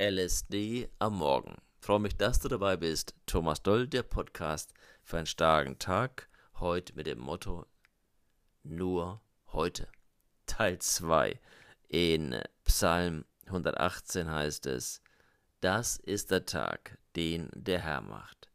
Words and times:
LSD 0.00 0.88
am 0.98 1.18
Morgen. 1.18 1.56
Freue 1.78 2.00
mich, 2.00 2.16
dass 2.16 2.40
du 2.40 2.48
dabei 2.48 2.78
bist. 2.78 3.14
Thomas 3.26 3.62
Doll, 3.62 3.86
der 3.86 4.02
Podcast 4.02 4.72
für 5.02 5.18
einen 5.18 5.26
starken 5.26 5.78
Tag. 5.78 6.30
Heute 6.54 6.94
mit 6.94 7.06
dem 7.06 7.18
Motto 7.18 7.66
Nur 8.62 9.20
heute. 9.52 9.88
Teil 10.46 10.78
2. 10.78 11.38
In 11.88 12.40
Psalm 12.64 13.26
118 13.44 14.30
heißt 14.30 14.64
es: 14.64 15.02
Das 15.60 15.98
ist 15.98 16.30
der 16.30 16.46
Tag, 16.46 16.96
den 17.14 17.50
der 17.54 17.80
Herr 17.80 18.00
macht. 18.00 18.48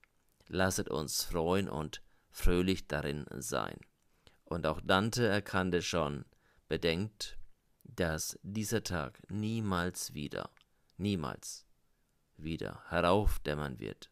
Lasset 0.47 0.89
uns 0.89 1.25
freuen 1.25 1.69
und 1.69 2.01
fröhlich 2.31 2.87
darin 2.87 3.23
sein. 3.37 3.77
Und 4.45 4.65
auch 4.65 4.81
Dante 4.81 5.27
erkannte 5.27 5.83
schon, 5.83 6.25
bedenkt, 6.67 7.37
dass 7.83 8.39
dieser 8.41 8.81
Tag 8.81 9.21
niemals 9.29 10.15
wieder 10.15 10.49
niemals 10.97 11.65
wieder 12.37 12.83
heraufdämmern 12.89 13.79
wird. 13.79 14.11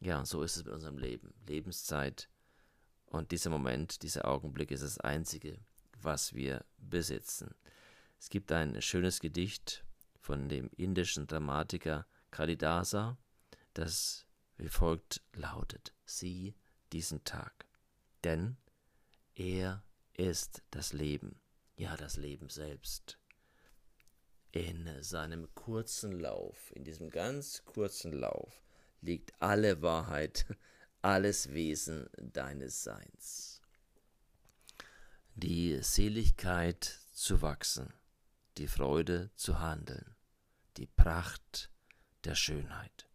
Ja, 0.00 0.18
und 0.18 0.26
so 0.26 0.42
ist 0.42 0.56
es 0.56 0.64
mit 0.64 0.72
unserem 0.72 0.98
Leben. 0.98 1.34
Lebenszeit 1.46 2.28
und 3.06 3.30
dieser 3.30 3.50
Moment, 3.50 4.02
dieser 4.02 4.26
Augenblick 4.26 4.70
ist 4.70 4.82
das 4.82 4.98
Einzige, 4.98 5.58
was 6.00 6.34
wir 6.34 6.64
besitzen. 6.78 7.54
Es 8.18 8.28
gibt 8.28 8.50
ein 8.52 8.80
schönes 8.82 9.20
Gedicht 9.20 9.84
von 10.18 10.48
dem 10.48 10.68
indischen 10.76 11.26
Dramatiker 11.26 12.06
Kalidasa, 12.30 13.16
das 13.72 14.26
wie 14.56 14.68
folgt 14.68 15.22
lautet: 15.32 15.94
Sieh 16.04 16.54
diesen 16.92 17.24
Tag, 17.24 17.66
denn 18.24 18.56
er 19.34 19.84
ist 20.14 20.62
das 20.70 20.92
Leben, 20.92 21.40
ja 21.76 21.96
das 21.96 22.16
Leben 22.16 22.48
selbst 22.48 23.18
in 24.54 24.88
seinem 25.02 25.52
kurzen 25.56 26.12
Lauf, 26.12 26.70
in 26.76 26.84
diesem 26.84 27.10
ganz 27.10 27.64
kurzen 27.64 28.12
Lauf, 28.12 28.62
liegt 29.00 29.32
alle 29.40 29.82
Wahrheit, 29.82 30.46
alles 31.02 31.52
Wesen 31.52 32.08
deines 32.16 32.84
Seins. 32.84 33.60
Die 35.34 35.82
Seligkeit 35.82 36.84
zu 37.12 37.42
wachsen, 37.42 37.92
die 38.56 38.68
Freude 38.68 39.32
zu 39.34 39.58
handeln, 39.58 40.14
die 40.76 40.86
Pracht 40.86 41.68
der 42.22 42.36
Schönheit. 42.36 43.08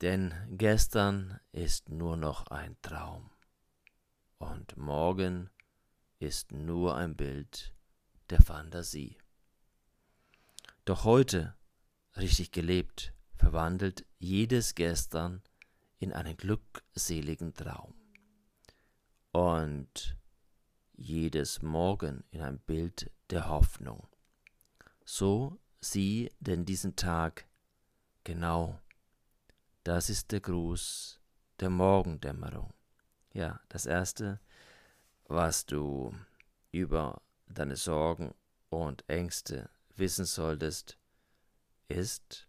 Denn 0.00 0.34
gestern 0.50 1.38
ist 1.52 1.90
nur 1.90 2.16
noch 2.16 2.48
ein 2.48 2.76
Traum 2.82 3.30
und 4.38 4.76
morgen 4.76 5.48
ist 6.18 6.50
nur 6.50 6.96
ein 6.96 7.14
Bild 7.14 7.72
der 8.30 8.42
Fantasie. 8.42 9.19
Doch 10.84 11.04
heute, 11.04 11.54
richtig 12.16 12.52
gelebt, 12.52 13.12
verwandelt 13.34 14.06
jedes 14.18 14.74
Gestern 14.74 15.42
in 15.98 16.12
einen 16.12 16.36
glückseligen 16.36 17.54
Traum. 17.54 17.94
Und 19.32 20.16
jedes 20.94 21.62
Morgen 21.62 22.24
in 22.30 22.42
ein 22.42 22.58
Bild 22.58 23.10
der 23.30 23.48
Hoffnung. 23.48 24.06
So 25.04 25.58
sieh 25.80 26.30
denn 26.40 26.64
diesen 26.64 26.96
Tag 26.96 27.46
genau. 28.24 28.80
Das 29.84 30.10
ist 30.10 30.32
der 30.32 30.40
Gruß 30.40 31.20
der 31.60 31.70
Morgendämmerung. 31.70 32.72
Ja, 33.32 33.60
das 33.68 33.86
Erste, 33.86 34.40
was 35.24 35.66
du 35.66 36.14
über 36.72 37.22
deine 37.46 37.76
Sorgen 37.76 38.34
und 38.68 39.08
Ängste 39.08 39.70
wissen 40.00 40.24
solltest, 40.24 40.98
ist, 41.88 42.48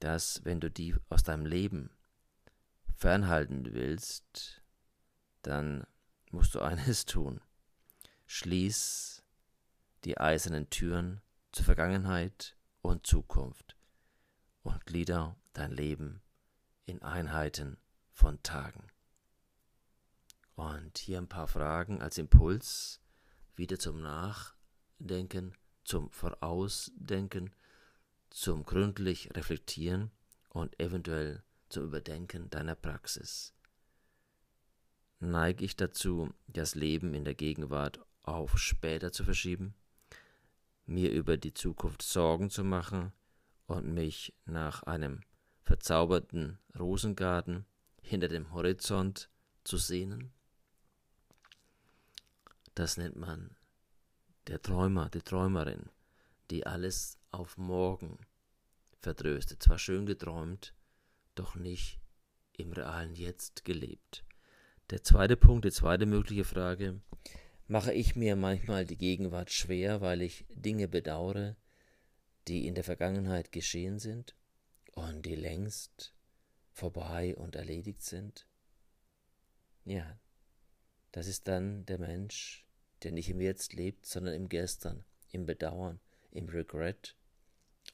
dass 0.00 0.44
wenn 0.44 0.60
du 0.60 0.70
die 0.70 0.94
aus 1.08 1.22
deinem 1.22 1.46
Leben 1.46 1.90
fernhalten 2.94 3.72
willst, 3.72 4.62
dann 5.42 5.86
musst 6.30 6.54
du 6.54 6.60
eines 6.60 7.06
tun. 7.06 7.40
Schließ 8.26 9.22
die 10.04 10.18
eisernen 10.18 10.68
Türen 10.68 11.22
zur 11.52 11.64
Vergangenheit 11.64 12.56
und 12.82 13.06
Zukunft 13.06 13.76
und 14.62 14.84
glieder 14.84 15.36
dein 15.52 15.72
Leben 15.72 16.22
in 16.84 17.02
Einheiten 17.02 17.78
von 18.12 18.42
Tagen. 18.42 18.86
Und 20.54 20.98
hier 20.98 21.18
ein 21.18 21.28
paar 21.28 21.48
Fragen 21.48 22.00
als 22.00 22.18
Impuls 22.18 23.00
wieder 23.54 23.78
zum 23.78 24.00
Nachdenken 24.00 25.54
zum 25.86 26.10
Vorausdenken, 26.10 27.54
zum 28.30 28.64
gründlich 28.64 29.30
Reflektieren 29.34 30.10
und 30.50 30.78
eventuell 30.80 31.44
zum 31.68 31.84
Überdenken 31.84 32.50
deiner 32.50 32.74
Praxis. 32.74 33.54
Neige 35.20 35.64
ich 35.64 35.76
dazu, 35.76 36.34
das 36.48 36.74
Leben 36.74 37.14
in 37.14 37.24
der 37.24 37.34
Gegenwart 37.34 38.00
auf 38.24 38.58
später 38.58 39.12
zu 39.12 39.22
verschieben, 39.22 39.74
mir 40.86 41.12
über 41.12 41.36
die 41.36 41.54
Zukunft 41.54 42.02
Sorgen 42.02 42.50
zu 42.50 42.64
machen 42.64 43.12
und 43.66 43.86
mich 43.94 44.34
nach 44.44 44.82
einem 44.82 45.20
verzauberten 45.62 46.58
Rosengarten 46.76 47.64
hinter 48.02 48.28
dem 48.28 48.52
Horizont 48.52 49.30
zu 49.62 49.76
sehnen? 49.76 50.32
Das 52.74 52.96
nennt 52.96 53.16
man 53.16 53.56
der 54.46 54.62
Träumer, 54.62 55.08
die 55.08 55.22
Träumerin, 55.22 55.90
die 56.50 56.66
alles 56.66 57.18
auf 57.30 57.56
morgen 57.56 58.18
vertröstet, 59.00 59.62
zwar 59.62 59.78
schön 59.78 60.06
geträumt, 60.06 60.74
doch 61.34 61.56
nicht 61.56 62.00
im 62.52 62.72
realen 62.72 63.14
Jetzt 63.14 63.64
gelebt. 63.64 64.24
Der 64.90 65.02
zweite 65.02 65.36
Punkt, 65.36 65.64
die 65.64 65.72
zweite 65.72 66.06
mögliche 66.06 66.44
Frage, 66.44 67.00
mache 67.66 67.92
ich 67.92 68.14
mir 68.14 68.36
manchmal 68.36 68.84
die 68.84 68.96
Gegenwart 68.96 69.50
schwer, 69.50 70.00
weil 70.00 70.22
ich 70.22 70.46
Dinge 70.50 70.88
bedauere, 70.88 71.56
die 72.46 72.66
in 72.66 72.74
der 72.74 72.84
Vergangenheit 72.84 73.50
geschehen 73.50 73.98
sind 73.98 74.36
und 74.92 75.26
die 75.26 75.34
längst 75.34 76.14
vorbei 76.70 77.34
und 77.36 77.56
erledigt 77.56 78.02
sind? 78.02 78.46
Ja, 79.84 80.18
das 81.12 81.26
ist 81.26 81.48
dann 81.48 81.84
der 81.86 81.98
Mensch, 81.98 82.65
der 83.02 83.12
nicht 83.12 83.28
im 83.28 83.40
Jetzt 83.40 83.72
lebt, 83.74 84.06
sondern 84.06 84.34
im 84.34 84.48
Gestern, 84.48 85.04
im 85.30 85.46
Bedauern, 85.46 86.00
im 86.30 86.48
Regret 86.48 87.14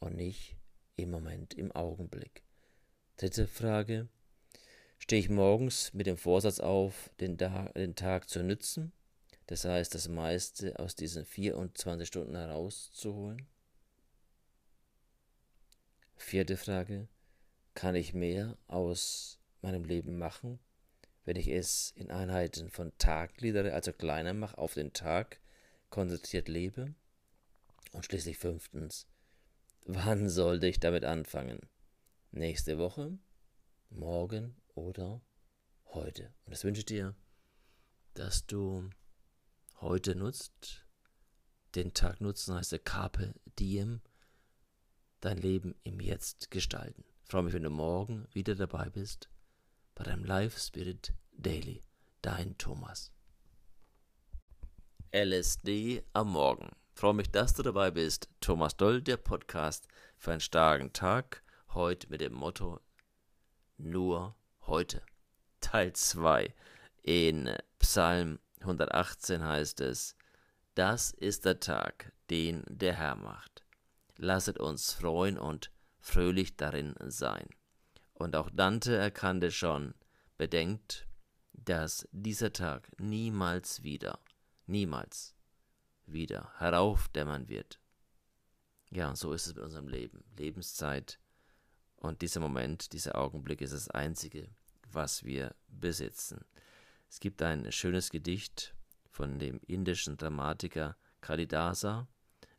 und 0.00 0.16
nicht 0.16 0.56
im 0.96 1.10
Moment, 1.10 1.54
im 1.54 1.72
Augenblick. 1.72 2.42
Dritte 3.16 3.46
Frage. 3.46 4.08
Stehe 4.98 5.20
ich 5.20 5.28
morgens 5.28 5.92
mit 5.94 6.06
dem 6.06 6.16
Vorsatz 6.16 6.60
auf, 6.60 7.10
den, 7.20 7.36
da 7.36 7.64
den 7.70 7.96
Tag 7.96 8.28
zu 8.28 8.42
nützen? 8.42 8.92
Das 9.46 9.64
heißt, 9.64 9.94
das 9.94 10.08
meiste 10.08 10.78
aus 10.78 10.94
diesen 10.94 11.24
24 11.24 12.06
Stunden 12.06 12.36
herauszuholen? 12.36 13.46
Vierte 16.16 16.56
Frage. 16.56 17.08
Kann 17.74 17.96
ich 17.96 18.14
mehr 18.14 18.56
aus 18.68 19.40
meinem 19.60 19.84
Leben 19.84 20.18
machen, 20.18 20.60
wenn 21.24 21.36
ich 21.36 21.48
es 21.48 21.92
in 21.94 22.10
Einheiten 22.10 22.68
von 22.70 22.96
Tag 22.98 23.36
gliedere, 23.36 23.72
also 23.74 23.92
kleiner 23.92 24.34
mache, 24.34 24.58
auf 24.58 24.74
den 24.74 24.92
Tag 24.92 25.40
konzentriert 25.90 26.48
lebe. 26.48 26.94
Und 27.92 28.04
schließlich 28.04 28.38
fünftens, 28.38 29.06
wann 29.84 30.28
sollte 30.28 30.66
ich 30.66 30.80
damit 30.80 31.04
anfangen? 31.04 31.60
Nächste 32.30 32.78
Woche, 32.78 33.18
morgen 33.90 34.56
oder 34.74 35.20
heute? 35.86 36.32
Und 36.44 36.52
das 36.52 36.64
wünsche 36.64 36.80
ich 36.80 36.86
dir, 36.86 37.14
dass 38.14 38.46
du 38.46 38.88
heute 39.80 40.14
nutzt, 40.14 40.86
den 41.74 41.94
Tag 41.94 42.20
nutzen 42.20 42.54
heißt 42.54 42.72
der 42.72 42.78
Carpe 42.78 43.34
Diem, 43.58 44.00
dein 45.20 45.38
Leben 45.38 45.74
im 45.84 46.00
Jetzt 46.00 46.50
gestalten. 46.50 47.04
Ich 47.22 47.30
freue 47.30 47.44
mich, 47.44 47.54
wenn 47.54 47.62
du 47.62 47.70
morgen 47.70 48.26
wieder 48.32 48.54
dabei 48.54 48.90
bist 48.90 49.31
bei 49.94 50.04
deinem 50.04 50.24
Life 50.24 50.58
Spirit 50.58 51.12
Daily. 51.32 51.82
Dein 52.22 52.56
Thomas. 52.56 53.12
LSD 55.12 56.02
am 56.12 56.30
Morgen. 56.32 56.70
Freue 56.94 57.14
mich, 57.14 57.30
dass 57.30 57.54
du 57.54 57.62
dabei 57.62 57.90
bist. 57.90 58.28
Thomas 58.40 58.76
Doll, 58.76 59.02
der 59.02 59.16
Podcast 59.16 59.88
für 60.16 60.30
einen 60.32 60.40
starken 60.40 60.92
Tag. 60.92 61.42
Heute 61.74 62.08
mit 62.08 62.20
dem 62.20 62.32
Motto 62.32 62.80
Nur 63.76 64.36
heute. 64.66 65.02
Teil 65.60 65.92
2. 65.92 66.54
In 67.02 67.54
Psalm 67.78 68.38
118 68.60 69.44
heißt 69.44 69.80
es: 69.80 70.16
Das 70.74 71.10
ist 71.12 71.44
der 71.44 71.60
Tag, 71.60 72.12
den 72.30 72.64
der 72.68 72.94
Herr 72.94 73.16
macht. 73.16 73.64
Lasset 74.16 74.58
uns 74.58 74.92
freuen 74.92 75.38
und 75.38 75.70
fröhlich 76.00 76.56
darin 76.56 76.94
sein. 77.08 77.48
Und 78.22 78.36
auch 78.36 78.50
Dante 78.50 78.94
erkannte 78.94 79.50
schon, 79.50 79.94
bedenkt, 80.38 81.08
dass 81.54 82.08
dieser 82.12 82.52
Tag 82.52 82.88
niemals 83.00 83.82
wieder, 83.82 84.20
niemals 84.66 85.34
wieder 86.06 86.52
heraufdämmern 86.58 87.48
wird. 87.48 87.80
Ja, 88.92 89.16
so 89.16 89.32
ist 89.32 89.48
es 89.48 89.54
mit 89.56 89.64
unserem 89.64 89.88
Leben. 89.88 90.22
Lebenszeit 90.36 91.18
und 91.96 92.22
dieser 92.22 92.38
Moment, 92.38 92.92
dieser 92.92 93.18
Augenblick 93.18 93.60
ist 93.60 93.72
das 93.72 93.90
Einzige, 93.90 94.48
was 94.92 95.24
wir 95.24 95.56
besitzen. 95.66 96.44
Es 97.08 97.18
gibt 97.18 97.42
ein 97.42 97.72
schönes 97.72 98.10
Gedicht 98.10 98.72
von 99.10 99.40
dem 99.40 99.60
indischen 99.66 100.16
Dramatiker 100.16 100.96
Kalidasa, 101.22 102.06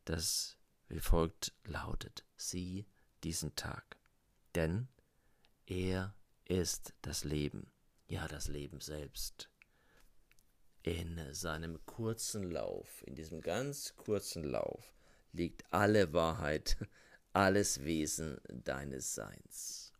das 0.03 0.57
wie 0.89 0.99
folgt 0.99 1.53
lautet: 1.63 2.25
Sieh 2.35 2.85
diesen 3.23 3.55
Tag, 3.55 3.95
denn 4.55 4.89
er 5.65 6.13
ist 6.45 6.93
das 7.01 7.23
Leben, 7.23 7.71
ja 8.07 8.27
das 8.27 8.47
Leben 8.47 8.81
selbst. 8.81 9.49
In 10.81 11.33
seinem 11.33 11.85
kurzen 11.85 12.51
Lauf, 12.51 13.03
in 13.07 13.15
diesem 13.15 13.41
ganz 13.41 13.95
kurzen 13.95 14.43
Lauf, 14.43 14.93
liegt 15.31 15.63
alle 15.71 16.11
Wahrheit, 16.11 16.77
alles 17.33 17.83
Wesen 17.83 18.41
deines 18.49 19.15
Seins. 19.15 19.93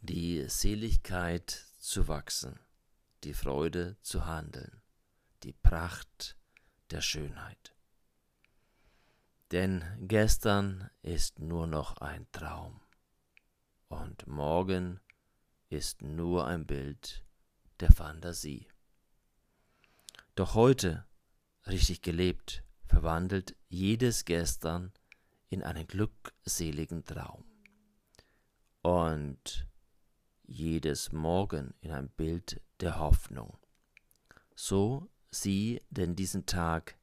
Die 0.00 0.48
Seligkeit 0.48 1.50
zu 1.78 2.06
wachsen, 2.06 2.60
die 3.24 3.34
Freude 3.34 3.96
zu 4.02 4.26
handeln, 4.26 4.80
die 5.42 5.52
Pracht 5.52 6.36
der 6.92 7.00
Schönheit. 7.00 7.74
Denn 9.50 9.84
gestern 9.98 10.88
ist 11.02 11.40
nur 11.40 11.66
noch 11.66 11.96
ein 11.96 12.30
Traum 12.30 12.80
und 14.08 14.26
morgen 14.26 15.00
ist 15.68 16.00
nur 16.00 16.46
ein 16.46 16.64
Bild 16.64 17.22
der 17.80 17.92
Fantasie. 17.92 18.66
Doch 20.34 20.54
heute, 20.54 21.04
richtig 21.66 22.00
gelebt, 22.00 22.64
verwandelt 22.86 23.54
jedes 23.68 24.24
Gestern 24.24 24.94
in 25.50 25.62
einen 25.62 25.86
glückseligen 25.86 27.04
Traum 27.04 27.44
und 28.80 29.66
jedes 30.44 31.12
Morgen 31.12 31.74
in 31.82 31.92
ein 31.92 32.08
Bild 32.08 32.62
der 32.80 32.98
Hoffnung. 32.98 33.58
So 34.54 35.10
sieh 35.30 35.82
denn 35.90 36.16
diesen 36.16 36.46
Tag 36.46 36.96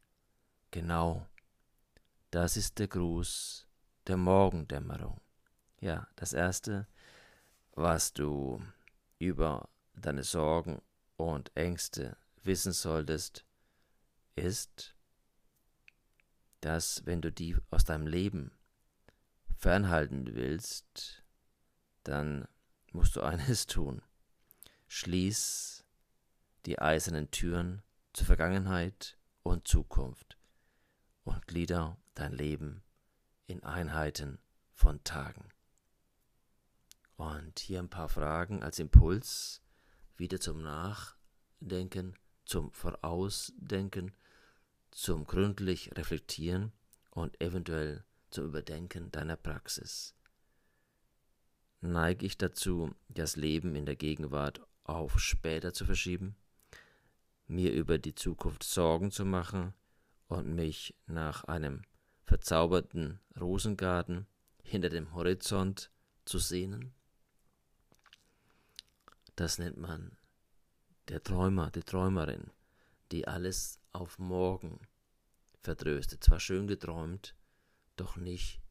genau. 0.72 1.28
Das 2.32 2.58
ist 2.58 2.80
der 2.80 2.88
Gruß 2.88 3.68
der 4.08 4.18
Morgendämmerung. 4.18 5.22
Ja, 5.86 6.08
das 6.16 6.34
Erste, 6.34 6.88
was 7.76 8.14
du 8.14 8.62
über 9.20 9.70
deine 9.94 10.24
Sorgen 10.24 10.82
und 11.18 11.56
Ängste 11.56 12.18
wissen 12.44 12.72
solltest, 12.72 13.46
ist, 14.36 14.96
dass 16.62 17.06
wenn 17.06 17.22
du 17.22 17.32
die 17.32 17.56
aus 17.70 17.84
deinem 17.84 18.08
Leben 18.08 18.52
fernhalten 19.58 20.36
willst, 20.36 21.24
dann 22.04 22.48
musst 22.92 23.16
du 23.16 23.22
eines 23.24 23.68
tun. 23.68 24.02
Schließ 24.88 25.84
die 26.66 26.80
eisernen 26.80 27.30
Türen 27.32 27.84
zur 28.14 28.26
Vergangenheit 28.26 29.18
und 29.44 29.68
Zukunft 29.68 30.38
und 31.24 31.46
glieder 31.48 31.98
dein 32.14 32.32
Leben 32.32 32.84
in 33.48 33.64
Einheiten 33.64 34.40
von 34.74 35.04
Tagen. 35.04 35.50
Und 37.18 37.60
hier 37.60 37.80
ein 37.80 37.90
paar 37.90 38.10
Fragen 38.10 38.64
als 38.64 38.80
Impuls 38.80 39.62
wieder 40.18 40.40
zum 40.40 40.62
Nachdenken, 40.62 42.16
zum 42.44 42.72
Vorausdenken, 42.72 44.12
zum 44.92 45.26
gründlich 45.26 45.92
Reflektieren 45.96 46.72
und 47.12 47.40
eventuell 47.42 48.04
zum 48.30 48.46
Überdenken 48.46 49.12
deiner 49.12 49.38
Praxis. 49.38 50.16
Neige 51.82 52.26
ich 52.26 52.38
dazu, 52.38 52.96
das 53.10 53.36
Leben 53.36 53.76
in 53.76 53.86
der 53.86 53.96
Gegenwart 53.96 54.62
auf 54.84 55.20
später 55.20 55.74
zu 55.74 55.86
verschieben, 55.86 56.36
mir 57.48 57.74
über 57.74 57.98
die 57.98 58.16
Zukunft 58.16 58.64
Sorgen 58.64 59.12
zu 59.12 59.24
machen 59.24 59.74
und 60.28 60.56
mich 60.56 60.96
nach 61.06 61.44
einem 61.44 61.84
verzauberten 62.24 63.20
Rosengarten 63.40 64.26
hinter 64.64 64.90
dem 64.90 65.14
Horizont 65.14 65.92
zu 66.26 66.40
sehnen? 66.40 66.95
Das 69.36 69.58
nennt 69.58 69.78
man 69.78 70.18
der 71.10 71.22
Träumer, 71.22 71.70
die 71.70 71.84
Träumerin, 71.84 72.52
die 73.12 73.28
alles 73.28 73.80
auf 73.92 74.18
morgen 74.18 74.80
vertröstet, 75.62 76.24
zwar 76.24 76.40
schön 76.40 76.68
geträumt, 76.68 77.36
doch 77.96 78.16
nicht 78.16 78.62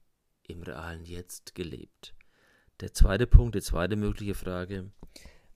im 0.43 0.63
realen 0.63 1.05
Jetzt 1.05 1.55
gelebt. 1.55 2.15
Der 2.81 2.93
zweite 2.93 3.27
Punkt, 3.27 3.55
die 3.55 3.63
zweite 3.63 3.97
mögliche 3.97 4.35
Frage, 4.35 4.91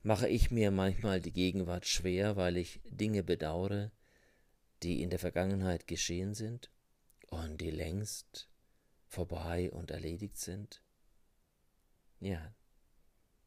mache 0.03 0.29
ich 0.29 0.51
mir 0.51 0.71
manchmal 0.71 1.19
die 1.19 1.33
Gegenwart 1.33 1.85
schwer, 1.85 2.35
weil 2.35 2.57
ich 2.57 2.79
Dinge 2.85 3.23
bedauere, 3.23 3.91
die 4.83 5.01
in 5.01 5.09
der 5.09 5.19
Vergangenheit 5.19 5.87
geschehen 5.87 6.33
sind 6.33 6.69
und 7.27 7.59
die 7.59 7.71
längst 7.71 8.49
vorbei 9.07 9.71
und 9.71 9.91
erledigt 9.91 10.37
sind? 10.37 10.81
Ja, 12.19 12.53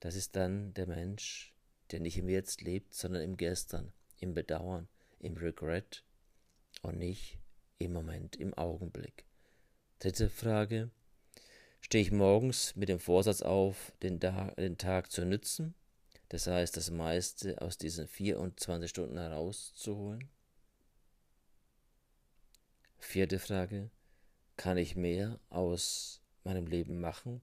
das 0.03 0.17
ist 0.17 0.35
dann 0.35 0.75
der 0.75 0.89
Mensch, 0.89 1.55
der 1.93 2.01
nicht 2.01 2.19
im 2.19 2.29
Jetzt 2.29 2.61
lebt, 2.61 2.93
sondern 2.93 3.23
im 3.23 3.37
Gestern, 3.37 3.93
im 4.19 4.35
Bedauern, 4.35 4.89
im 5.21 5.37
Regret 5.37 6.03
und 6.83 6.99
nicht 6.99 7.39
im 7.79 7.93
Moment, 7.93 8.35
im 8.35 8.53
Augenblick. 8.55 9.25
Dritte 10.01 10.29
Frage. 10.29 10.91
Stehe 11.81 12.03
ich 12.03 12.11
morgens 12.11 12.75
mit 12.75 12.89
dem 12.89 12.99
Vorsatz 12.99 13.43
auf, 13.43 13.93
den, 14.03 14.19
da 14.19 14.51
den 14.59 14.77
Tag 14.77 15.13
zu 15.13 15.25
nützen? 15.25 15.73
Das 16.31 16.49
heißt, 16.49 16.77
das 16.77 16.91
meiste 16.91 17.63
aus 17.63 17.79
diesen 17.79 18.09
24 18.09 18.91
Stunden 18.91 19.19
herauszuholen? 19.19 20.29
Vierte 22.99 23.39
Frage. 23.39 23.89
Kann 24.57 24.79
ich 24.79 24.97
mehr 24.97 25.39
aus 25.49 26.21
meinem 26.43 26.67
Leben 26.67 27.01
machen, 27.01 27.41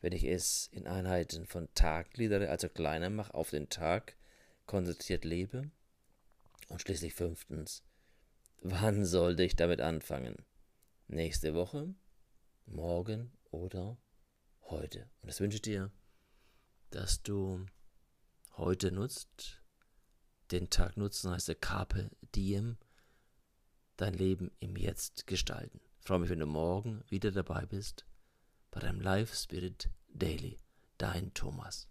wenn 0.00 0.12
ich 0.12 0.24
es 0.24 0.68
in 0.72 0.86
Einheiten 0.86 1.46
von 1.46 1.72
Tag 1.74 2.12
gliedere, 2.12 2.50
also 2.50 2.68
kleiner 2.68 3.10
mache, 3.10 3.34
auf 3.34 3.50
den 3.50 3.68
Tag 3.68 4.16
konzentriert 4.66 5.24
lebe? 5.24 5.70
Und 6.68 6.82
schließlich 6.82 7.14
fünftens, 7.14 7.84
wann 8.60 9.04
sollte 9.04 9.44
ich 9.44 9.56
damit 9.56 9.80
anfangen? 9.80 10.36
Nächste 11.06 11.54
Woche? 11.54 11.94
Morgen 12.66 13.32
oder 13.50 13.96
heute? 14.62 15.08
Und 15.22 15.28
das 15.28 15.40
wünsche 15.40 15.56
ich 15.56 15.62
dir, 15.62 15.92
dass 16.90 17.22
du 17.22 17.64
heute 18.56 18.90
nutzt. 18.90 19.62
Den 20.50 20.70
Tag 20.70 20.96
nutzen 20.96 21.30
heißt 21.30 21.48
der 21.48 21.54
Carpe 21.54 22.10
Diem. 22.34 22.78
Dein 23.96 24.14
Leben 24.14 24.50
im 24.58 24.76
Jetzt 24.76 25.26
gestalten. 25.26 25.80
Ich 26.00 26.06
freue 26.06 26.18
mich, 26.18 26.28
wenn 26.28 26.40
du 26.40 26.46
morgen 26.46 27.02
wieder 27.08 27.30
dabei 27.30 27.64
bist 27.64 28.04
bei 28.76 28.80
deinem 28.80 29.00
Live 29.00 29.34
Spirit 29.34 29.88
Daily. 30.12 30.58
Dein 30.98 31.32
Thomas. 31.32 31.88